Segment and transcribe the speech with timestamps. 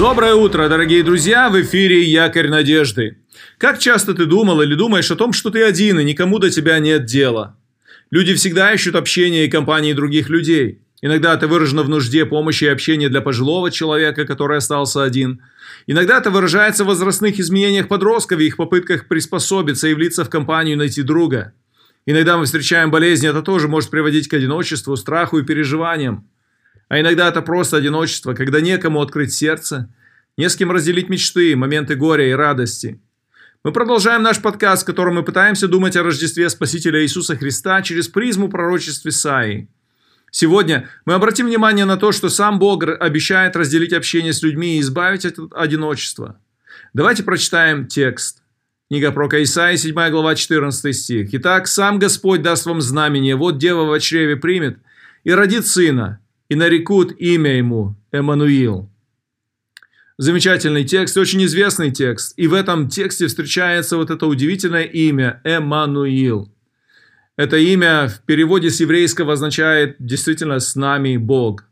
[0.00, 1.50] Доброе утро, дорогие друзья!
[1.50, 3.18] В эфире «Якорь надежды».
[3.58, 6.78] Как часто ты думал или думаешь о том, что ты один и никому до тебя
[6.78, 7.58] нет дела?
[8.10, 10.80] Люди всегда ищут общения и компании других людей.
[11.02, 15.42] Иногда это выражено в нужде помощи и общения для пожилого человека, который остался один.
[15.86, 20.78] Иногда это выражается в возрастных изменениях подростков и их попытках приспособиться и влиться в компанию
[20.78, 21.52] найти друга.
[22.06, 26.26] Иногда мы встречаем болезни, это тоже может приводить к одиночеству, страху и переживаниям.
[26.90, 29.88] А иногда это просто одиночество, когда некому открыть сердце,
[30.36, 33.00] не с кем разделить мечты, моменты горя и радости.
[33.62, 38.08] Мы продолжаем наш подкаст, в котором мы пытаемся думать о Рождестве Спасителя Иисуса Христа через
[38.08, 39.68] призму пророчеств Исаии.
[40.32, 44.80] Сегодня мы обратим внимание на то, что сам Бог обещает разделить общение с людьми и
[44.80, 46.40] избавить от одиночества.
[46.92, 48.42] Давайте прочитаем текст.
[48.88, 51.28] Книга про Исаии, 7 глава, 14 стих.
[51.34, 54.78] «Итак, сам Господь даст вам знамение, вот дева в чреве примет
[55.22, 56.19] и родит сына,
[56.50, 58.90] и нарекут имя ему Эммануил.
[60.18, 62.34] Замечательный текст, очень известный текст.
[62.36, 66.52] И в этом тексте встречается вот это удивительное имя Эммануил.
[67.36, 71.64] Это имя в переводе с еврейского означает действительно «с нами Бог».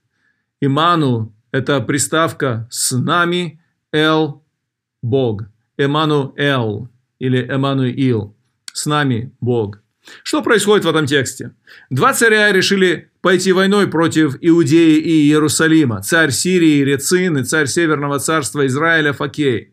[0.60, 3.60] Иману– это приставка «с нами»,
[3.92, 4.42] «эл»–
[5.02, 5.42] Бог.
[5.76, 6.88] Эммануэл
[7.18, 8.34] или Эммануил–
[8.72, 9.82] «с нами Бог».
[10.22, 11.52] Что происходит в этом тексте?
[11.90, 16.02] Два царя решили пойти войной против Иудеи и Иерусалима.
[16.02, 19.72] Царь Сирии Рецин и царь Северного царства Израиля Факей.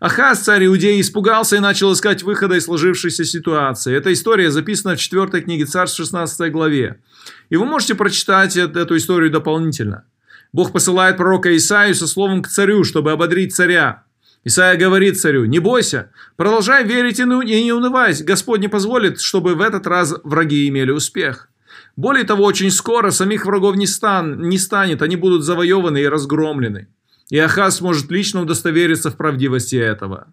[0.00, 3.94] Ахаз, царь Иудеи, испугался и начал искать выхода из сложившейся ситуации.
[3.94, 7.00] Эта история записана в 4 книге Царств 16 главе.
[7.50, 10.04] И вы можете прочитать эту историю дополнительно.
[10.52, 14.04] Бог посылает пророка Исаию со словом к царю, чтобы ободрить царя.
[14.42, 19.60] Исайя говорит царю, не бойся, продолжай верить и не унывай, Господь не позволит, чтобы в
[19.60, 21.50] этот раз враги имели успех.
[21.96, 26.88] Более того, очень скоро самих врагов не, стан, не станет, они будут завоеваны и разгромлены.
[27.28, 30.32] И Ахаз может лично удостовериться в правдивости этого.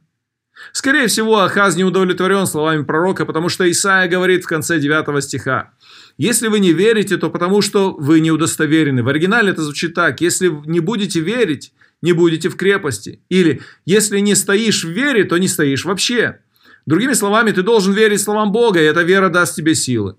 [0.71, 5.71] Скорее всего, Ахаз не удовлетворен словами пророка, потому что Исаия говорит в конце 9 стиха.
[6.17, 9.03] Если вы не верите, то потому что вы не удостоверены.
[9.03, 10.19] В оригинале это звучит так.
[10.21, 13.21] Если не будете верить, не будете в крепости.
[13.29, 16.39] Или если не стоишь в вере, то не стоишь вообще.
[16.85, 20.15] Другими словами, ты должен верить словам Бога, и эта вера даст тебе силы.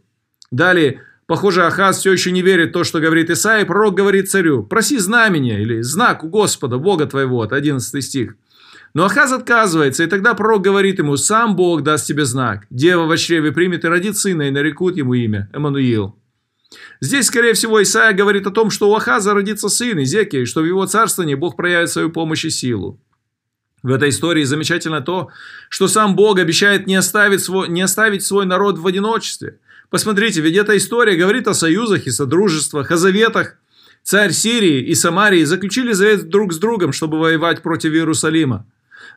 [0.51, 4.65] Далее, похоже, Ахаз все еще не верит в то, что говорит Исаия, пророк говорит царю,
[4.65, 8.35] проси знамения или знак у Господа, Бога твоего, от 11 стих.
[8.93, 12.67] Но Ахаз отказывается, и тогда пророк говорит ему, сам Бог даст тебе знак.
[12.71, 16.18] Дева в чреве примет и родит сына, и нарекут ему имя, Эммануил.
[17.01, 20.61] Здесь, скорее всего, Исаия говорит о том, что у Ахаза родится сын Изекия, и что
[20.61, 23.01] в его царствовании Бог проявит свою помощь и силу.
[23.83, 25.29] В этой истории замечательно то,
[25.69, 29.61] что сам Бог обещает не оставить свой, не оставить свой народ в одиночестве.
[29.89, 33.57] Посмотрите, ведь эта история говорит о союзах и содружествах, о заветах.
[34.03, 38.67] Царь Сирии и Самарии заключили завет друг с другом, чтобы воевать против Иерусалима.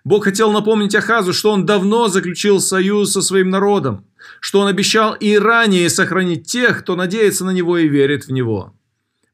[0.03, 4.05] Бог хотел напомнить Ахазу, что он давно заключил союз со своим народом,
[4.39, 8.75] что он обещал и ранее сохранить тех, кто надеется на него и верит в него.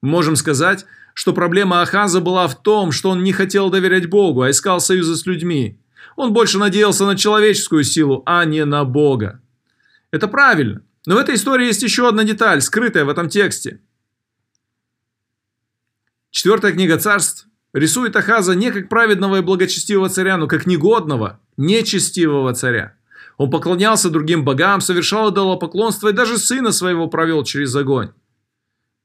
[0.02, 4.52] Можем сказать, что проблема Ахаза была в том, что он не хотел доверять Богу, а
[4.52, 5.80] искал союза с людьми.
[6.16, 9.42] Он больше надеялся на человеческую силу, а не на Бога.
[10.12, 10.82] Это правильно.
[11.06, 13.80] Но в этой истории есть еще одна деталь, скрытая в этом тексте.
[16.32, 17.48] Четвертая книга царств
[17.78, 22.94] рисует Ахаза не как праведного и благочестивого царя, но как негодного, нечестивого царя.
[23.38, 28.10] Он поклонялся другим богам, совершал идолопоклонство и даже сына своего провел через огонь.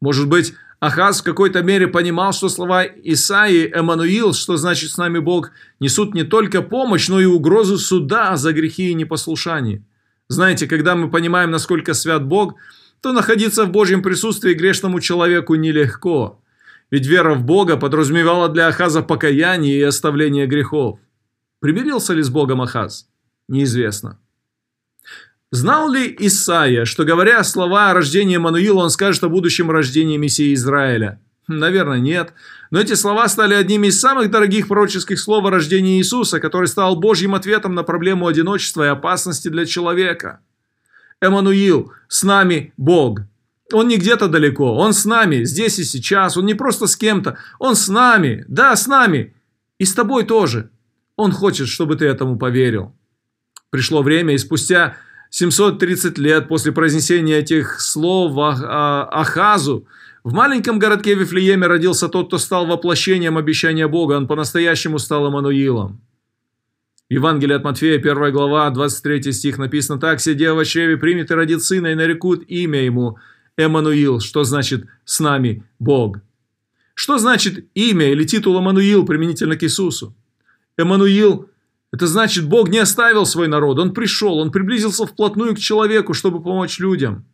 [0.00, 5.21] Может быть, Ахаз в какой-то мере понимал, что слова Исаии «Эммануил», что значит «с нами
[5.21, 9.84] Бог», несут не только помощь, но и угрозу суда за грехи и непослушание.
[10.27, 12.56] Знаете, когда мы понимаем, насколько свят Бог,
[13.00, 16.41] то находиться в Божьем присутствии грешному человеку нелегко.
[16.92, 20.98] Ведь вера в Бога подразумевала для Ахаза покаяние и оставление грехов.
[21.58, 23.08] Примирился ли с Богом Ахаз?
[23.48, 24.19] Неизвестно.
[25.50, 30.53] Знал ли Исаия, что говоря слова о рождении Мануила, он скажет о будущем рождении Мессии
[30.53, 31.18] Израиля?
[31.48, 32.34] Наверное, нет.
[32.71, 36.97] Но эти слова стали одними из самых дорогих пророческих слов о рождении Иисуса, который стал
[36.97, 40.41] Божьим ответом на проблему одиночества и опасности для человека.
[41.22, 43.21] Эммануил, с нами Бог.
[43.72, 47.36] Он не где-то далеко, он с нами, здесь и сейчас, он не просто с кем-то,
[47.59, 49.34] он с нами, да, с нами,
[49.78, 50.71] и с тобой тоже.
[51.16, 52.95] Он хочет, чтобы ты этому поверил.
[53.71, 54.97] Пришло время, и спустя
[55.30, 59.86] 730 лет после произнесения этих слов Ахазу,
[60.25, 66.01] в маленьком городке Вифлееме родился тот, кто стал воплощением обещания Бога, он по-настоящему стал Эммануилом.
[67.10, 71.34] В Евангелии от Матфея, 1 глава, 23 стих написано так, «Сидя в чреве примет и
[71.34, 73.18] родит сына, и нарекут имя ему,
[73.57, 76.19] Эммануил, что значит «с нами Бог».
[76.95, 80.15] Что значит имя или титул Эммануил применительно к Иисусу?
[80.77, 81.49] Эммануил–
[81.93, 86.43] это значит, Бог не оставил свой народ, Он пришел, Он приблизился вплотную к человеку, чтобы
[86.43, 87.25] помочь людям.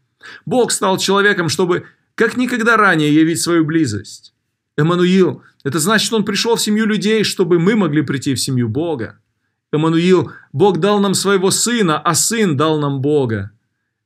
[0.47, 1.85] Бог стал человеком, чтобы
[2.15, 4.35] как никогда ранее явить свою близость.
[4.76, 9.19] Эммануил– это значит, Он пришел в семью людей, чтобы мы могли прийти в семью Бога.
[9.73, 13.50] Эммануил– Бог дал нам своего Сына, а Сын дал нам Бога.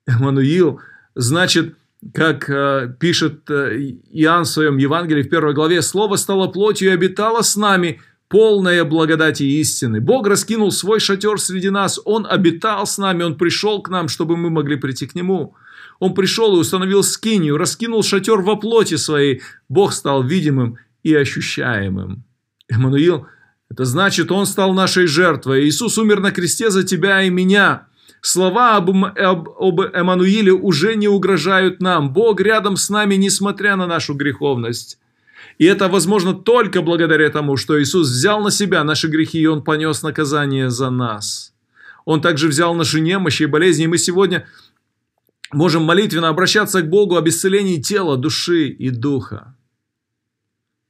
[0.06, 0.80] Эммануил–
[1.14, 1.76] значит,
[2.14, 3.76] как э, пишет э,
[4.10, 8.84] Иоанн в своем Евангелии в первой главе, «Слово стало плотью и обитало с нами, полная
[8.84, 10.00] благодати и истины.
[10.00, 14.36] Бог раскинул свой шатер среди нас, Он обитал с нами, Он пришел к нам, чтобы
[14.36, 15.54] мы могли прийти к Нему.
[16.00, 19.42] Он пришел и установил скинию, раскинул шатер во плоти своей.
[19.68, 22.24] Бог стал видимым и ощущаемым.
[22.68, 23.26] Эммануил–
[23.72, 25.64] это значит, Он стал нашей жертвой.
[25.64, 27.86] Иисус умер на кресте за тебя и меня.
[28.20, 32.12] Слова об, об, об Эммануиле уже не угрожают нам.
[32.12, 34.98] Бог рядом с нами, несмотря на нашу греховность.
[35.58, 39.62] И это возможно только благодаря тому, что Иисус взял на себя наши грехи, и Он
[39.62, 41.52] понес наказание за нас.
[42.04, 44.46] Он также взял наши немощи и болезни, и мы сегодня
[45.52, 49.54] можем молитвенно обращаться к Богу об исцелении тела, души и духа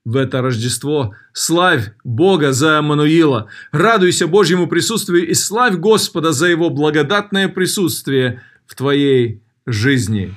[0.04, 1.14] в это Рождество.
[1.32, 8.74] Славь Бога за Эммануила, радуйся Божьему присутствию и славь Господа за Его благодатное присутствие в
[8.74, 10.34] твоей жизни.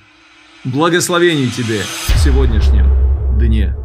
[0.63, 2.87] Благословений тебе в сегодняшнем
[3.37, 3.84] дне.